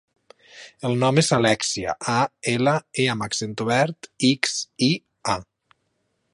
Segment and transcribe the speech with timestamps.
[0.87, 2.17] El nom és Alèxia: a,
[2.53, 4.59] ela, e amb accent obert, ics,
[4.91, 4.93] i,
[5.35, 5.41] a.